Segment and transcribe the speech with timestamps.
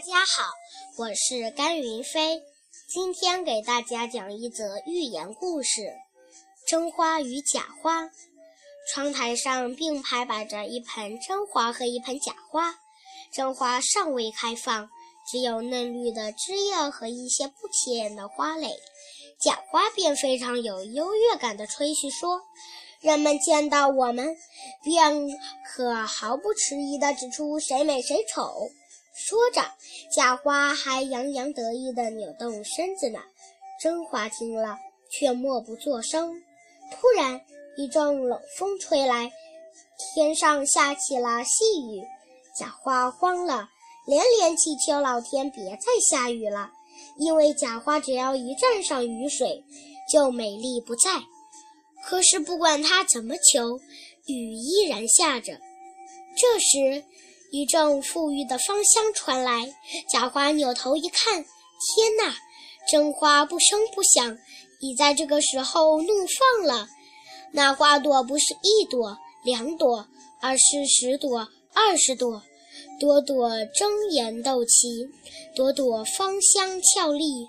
[0.00, 0.50] 大家好，
[0.96, 2.42] 我是甘云飞，
[2.88, 5.82] 今天给大家讲一则寓言故事
[6.66, 8.04] 《真花与假花》。
[8.88, 12.76] 窗台上并排摆着一盆真花和一盆假花，
[13.30, 14.88] 真花尚未开放，
[15.30, 18.70] 只有嫩绿的枝叶和一些不起眼的花蕾，
[19.38, 22.40] 假花便非常有优越感地吹嘘说
[23.02, 24.34] ：“人们见到我们，
[24.82, 25.28] 便
[25.68, 28.70] 可毫不迟疑地指出谁美谁丑。”
[29.14, 29.62] 说着，
[30.14, 33.18] 假花还洋洋得意地扭动身子呢。
[33.80, 34.78] 真花听了，
[35.10, 36.42] 却默不作声。
[36.92, 37.40] 突然，
[37.76, 39.32] 一阵冷风吹来，
[40.14, 42.02] 天上下起了细雨。
[42.58, 43.68] 假花慌了，
[44.06, 46.70] 连连祈求老天别再下雨了，
[47.16, 49.64] 因为假花只要一沾上雨水，
[50.12, 51.22] 就美丽不再。
[52.02, 53.78] 可是，不管他怎么求，
[54.26, 55.58] 雨依然下着。
[56.36, 57.04] 这时，
[57.50, 59.72] 一阵馥郁的芳香传来，
[60.08, 62.34] 假花扭头一看，天哪！
[62.90, 64.36] 真花不声不响，
[64.80, 66.88] 已在这个时候怒放了。
[67.52, 70.06] 那花朵不是一朵、两朵，
[70.40, 72.42] 而是十朵、二十朵，
[72.98, 75.08] 朵朵争妍斗奇，
[75.54, 77.46] 朵朵芳香俏丽。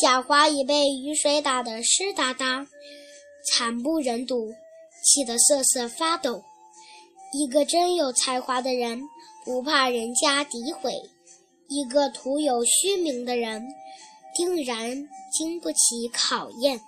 [0.00, 2.66] 假花已被雨水打得湿哒哒，
[3.46, 4.50] 惨不忍睹，
[5.04, 6.42] 气得瑟瑟发抖。
[7.32, 9.02] 一个真有才华的人。
[9.44, 10.90] 不怕人家诋毁，
[11.68, 13.62] 一个徒有虚名的人，
[14.34, 16.80] 定然经不起考验。